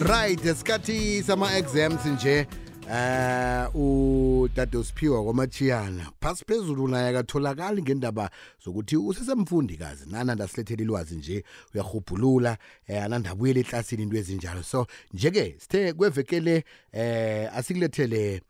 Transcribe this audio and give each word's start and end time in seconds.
right 0.00 0.46
esikhathi 0.46 1.22
sama 1.22 1.56
exams 1.56 2.06
nje 2.06 2.46
eh 2.92 3.76
udade 3.76 4.76
usiphiwa 4.76 5.24
kwamachiyana 5.24 6.06
phasi 6.20 6.44
phezulu 6.44 6.88
naye 6.88 7.08
akatholakali 7.08 7.82
ngendaba 7.82 8.30
zokuthi 8.64 8.96
usesemfundi 8.96 9.76
kazi 9.76 10.10
nananda 10.10 10.48
silethele 10.48 10.82
ilwazi 10.82 11.14
nje 11.14 11.44
uyahubhulula 11.74 12.58
eh 12.86 13.04
anandabuyela 13.04 13.60
eklasini 13.60 14.02
into 14.02 14.16
ezinjalo. 14.16 14.62
So 14.62 14.86
nje-ke 15.14 15.56
sithe 15.58 15.92
kwevekele 15.92 16.64
eh 16.92 17.56
asikulethele 17.56 18.42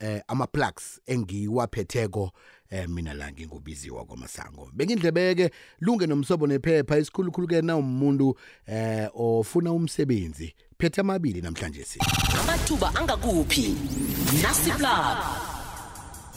eh 0.00 0.22
ama 0.28 0.46
plugs 0.46 1.00
engiwaphetheko 1.06 2.32
eh 2.70 2.88
mina 2.88 3.14
la 3.14 3.32
ngingubiziwa 3.32 4.04
kwamasango. 4.04 4.70
Bengindlebeke 4.72 5.50
lunge 5.80 6.06
nomsobo 6.06 6.46
nephepha 6.46 6.98
isikhulukhulu 6.98 7.46
ke 7.48 7.62
na 7.62 7.76
umuntu 7.76 8.36
eh 8.66 9.08
ofuna 9.14 9.72
umsebenzi. 9.72 10.54
Phethe 10.78 11.00
amabili 11.00 11.40
namhlanje 11.40 11.84
si. 11.84 11.98
Amathuba 12.40 12.94
angakuphi? 12.94 13.76
Nasiplab 14.42 15.18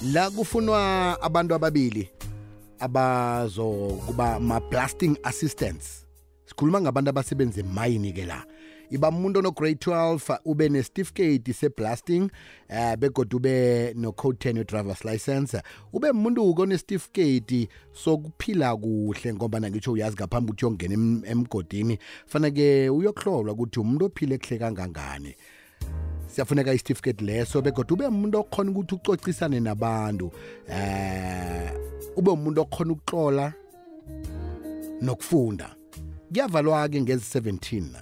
la 0.01 0.31
kufunwa 0.31 1.21
abantu 1.21 1.55
ababili 1.55 2.09
abazokuba 2.79 4.39
ma-blasting 4.39 5.17
assistants. 5.23 6.05
Sikhuluma 6.45 6.81
ngabantu 6.81 7.09
abasebenza 7.09 7.59
emayini 7.59 8.13
ke 8.13 8.25
la. 8.25 8.45
Iba 8.89 9.09
umuntu 9.09 9.39
ono-grade 9.39 9.91
12 9.91 10.39
ube 10.45 10.69
nesitifiketi 10.69 11.53
se-blasting 11.53 12.29
eh 12.69 12.97
begodwa 12.97 13.37
ube 13.37 13.93
no-code 13.93 14.51
10 14.51 14.57
we-drivers 14.57 15.05
license. 15.05 15.61
Ube 15.93 16.09
umuntu-ke 16.09 16.61
onesitifiketi 16.61 17.69
sokuphila 17.91 18.77
kuhle 18.77 19.33
ngoba 19.33 19.59
nangitsho 19.59 19.91
uyazi 19.91 20.15
ngaphambi 20.15 20.51
ukuthi 20.51 20.65
uyongena 20.65 20.93
em- 20.93 21.21
emgodini 21.25 21.99
faneke 22.25 22.89
uyokuhlolwa 22.89 23.53
ukuthi 23.53 23.79
umuntu 23.79 24.05
ophile 24.05 24.37
kuhle 24.37 24.57
kangangani. 24.59 25.35
Siyafuneka 26.27 26.73
isitifiketi 26.73 27.23
leso 27.25 27.61
begodwa 27.61 27.93
ube 27.93 28.07
umuntu 28.07 28.39
okhona 28.39 28.71
ukuthi 28.71 28.95
ucocisane 28.95 29.59
nabantu 29.59 30.31
eh 30.69 31.71
ube 32.15 32.31
umuntu 32.31 32.61
okhona 32.61 32.91
ukuxola 32.93 33.53
nokufunda. 35.01 35.75
Kuyavalwa-ke 36.31 37.01
ngezi-17 37.01 37.91
na? 37.91 37.99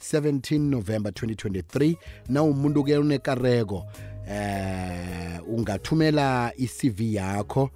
17 0.00 0.58
November 0.58 1.12
2023 1.12 1.96
na 2.28 2.42
umuntu 2.42 2.84
ke 2.84 2.98
unekareko 2.98 3.86
eh 4.28 5.40
ungathumela 5.48 6.52
iCV 6.56 7.00
yakho 7.00 7.70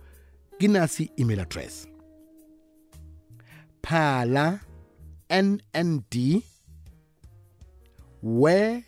kinasi 0.59 1.11
email 1.17 1.41
address. 1.41 1.89
Phala 3.83 4.61
nnd 5.31 6.43
where 8.23 8.85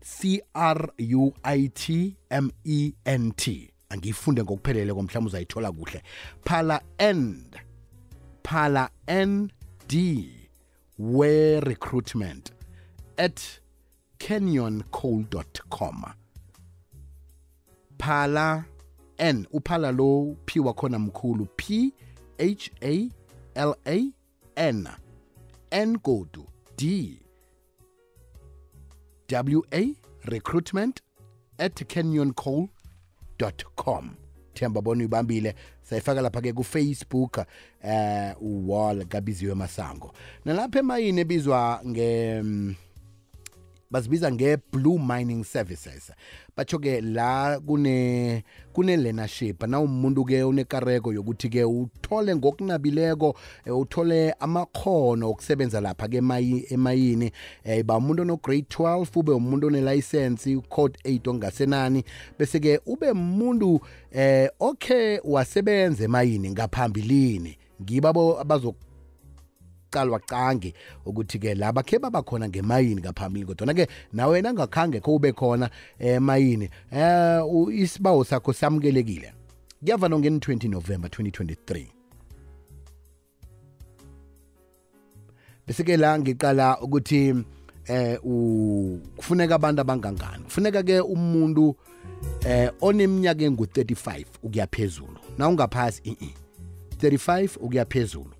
C 0.00 0.42
R 0.54 0.92
U 0.98 1.32
I 1.42 1.68
T 1.68 2.16
M 2.30 2.50
E 2.64 2.92
angiyifunde 3.88 4.42
ngokuphelele 4.42 4.94
komhlawumbe 4.94 5.28
uzayithola 5.28 5.72
kuhle. 5.72 6.02
Phala 6.44 6.82
end 6.98 7.56
phala 8.44 8.90
nd 9.08 9.94
where 10.98 11.60
recruitment 11.60 12.52
at 13.18 13.60
canyoncoal.com 14.18 16.04
phala 17.98 18.64
n 19.18 19.46
uphala 19.52 19.92
lo 19.92 20.36
phiwa 20.46 20.74
khona 20.74 20.98
mkhulu 20.98 21.46
p 21.56 21.92
h 22.38 22.70
a 22.80 23.10
l 23.54 23.74
a 23.84 24.12
n. 24.56 24.88
N 25.70 25.98
godu 25.98 26.46
d. 26.76 27.20
W 29.28 29.62
a 29.72 29.94
recruitment 30.24 31.00
at 31.58 31.74
canyoncoal.com 31.74 34.16
themba 34.54 34.80
bona 34.80 34.98
uyibambile. 34.98 35.54
Sayifaka 35.82 36.20
lapha 36.20 36.40
ke 36.40 36.52
kufacebook 36.52 37.44
eh 37.84 38.34
uwall 38.40 39.04
kabiziwe 39.04 39.54
masango. 39.54 40.12
Nalapha 40.44 40.78
emayini 40.78 41.20
ebizwa 41.20 41.80
nge 41.86 42.42
mm, 42.42 42.74
bazibiza 43.94 44.32
nge-blue 44.32 44.98
mining 44.98 45.44
services. 45.44 46.12
Batsho-ke 46.56 47.00
la 47.00 47.60
kune 47.66 48.42
kune-learnership 48.72 49.62
na 49.66 49.80
umuntu-ke 49.80 50.42
unekareko 50.42 51.12
yokuthi-ke 51.12 51.64
uthole 51.64 52.36
ngokunabileko 52.36 53.36
eh, 53.64 53.78
uthole 53.78 54.32
amakhono 54.40 55.30
okusebenza 55.30 55.80
lapha-ke 55.80 56.18
emayi- 56.18 56.64
emayini. 56.74 57.32
Um 57.64 57.72
iba 57.72 57.96
umuntu 57.96 58.22
ono-grade 58.22 58.66
12 58.68 59.18
ube 59.18 59.32
umuntu 59.32 59.66
onelayisensi 59.66 60.56
code 60.68 60.98
8 61.04 61.30
ongasenani. 61.30 62.04
Bese-ke 62.38 62.80
ube 62.86 63.10
umuntu 63.10 63.80
eh 64.12 64.50
okay 64.60 65.18
wasebenza 65.24 66.04
emayini 66.04 66.50
ngaphambilini. 66.50 67.58
Ngibabo 67.82 68.44
abazo 69.94 70.10
qalwa 70.10 70.18
cange 70.20 70.74
ukuthi-ke 71.06 71.54
laba 71.54 71.82
khe 71.82 71.98
babakhona 71.98 72.48
ngemayini 72.48 73.00
ngaphambili 73.00 73.46
kodwana-ke 73.46 73.88
nawe 74.12 74.42
nangakhange 74.42 75.00
kho 75.00 75.14
ube 75.14 75.32
khona 75.32 75.70
emayini. 75.98 76.68
Eh 76.92 77.42
u- 77.46 77.70
isibawo 77.70 78.24
sakho 78.24 78.52
samukelekile. 78.52 79.32
Kuyavalwa 79.80 80.18
ngeni 80.18 80.38
20 80.38 80.68
november 80.70 81.10
2023 81.10 81.86
bese-ke 85.66 85.96
la 85.96 86.18
ngiqala 86.18 86.80
ukuthi 86.80 87.34
eh 87.86 88.18
u- 88.24 88.98
kufuneka 89.16 89.54
abantu 89.54 89.80
abangangani. 89.80 90.44
Kufuneka 90.44 90.82
ke 90.82 91.00
umuntu 91.00 91.76
eh 92.46 92.70
oneminyaka 92.80 93.44
engu-35 93.44 94.24
ukuya 94.42 94.66
phezulu 94.66 95.18
na 95.38 95.48
ungaphasi 95.48 96.00
i 96.04 96.34
35 96.98 97.56
ukuya 97.60 97.84
phezulu. 97.84 98.30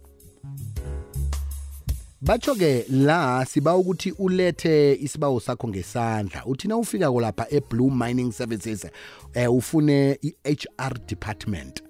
Batsho-ke 2.25 2.87
la 2.89 3.45
siba 3.45 3.77
ukuthi 3.77 4.11
ulethe 4.11 4.95
isibawo 4.95 5.41
sakho 5.41 5.69
ngesandla. 5.69 6.47
Uthi 6.47 6.69
na 6.69 6.77
ufika 6.77 7.13
kolapha 7.13 7.47
e-blue 7.51 7.91
mining 7.91 8.33
services 8.33 8.87
eh, 9.35 9.53
ufune 9.53 10.19
i-hr 10.23 10.95
department. 11.07 11.83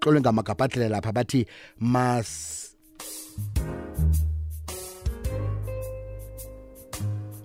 Xolwe 0.00 0.20
ngamagabhadlela 0.20 0.88
lapha 0.88 1.12
bathi 1.12 1.46
mas 1.80 2.74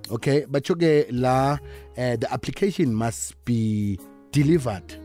okay 0.10 0.46
batsho-ke 0.46 1.08
la 1.12 1.54
uh, 1.98 2.16
the 2.16 2.28
application 2.34 2.94
must 2.94 3.36
be 3.46 4.00
delivered 4.32 4.96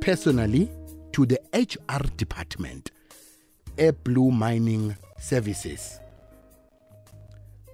personally 0.00 0.70
to 1.12 1.26
the 1.26 1.38
hr 1.52 2.02
department 2.16 2.90
e-blue 3.76 4.30
mining 4.30 4.94
services 5.20 6.00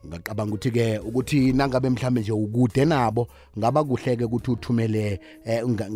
ngacabanga 0.09 0.55
ukuthi-ke 0.55 0.99
ukuthi 0.99 1.53
nangabe 1.53 1.91
mhlambe 1.91 2.21
nje 2.21 2.33
ukude 2.33 2.85
nabo 2.85 3.29
ngaba 3.59 3.85
kuhle-ke 3.85 4.25
ukuthi 4.25 4.51
uthumele 4.51 5.21
eh, 5.45 5.69
nga- 5.69 5.91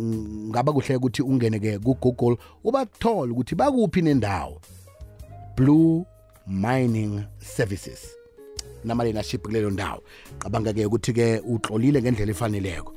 ngaba 0.49 0.73
kuhle 0.73 0.95
ukuthi 0.95 1.21
ungene-ke 1.21 1.79
kugoogle 1.79 2.37
ubathole 2.63 3.31
ukuthi 3.31 3.55
bakuphi 3.55 4.01
nendawo. 4.01 4.61
Blue 5.55 6.05
mining 6.47 7.23
services 7.39 8.19
nama-learnership 8.83 9.41
kulelo 9.41 9.69
ndawo. 9.69 10.01
Cabanga-ke 10.39 10.85
ukuthi-ke 10.85 11.41
utlolile 11.45 12.01
ngendlela 12.01 12.31
efaneleko. 12.31 12.93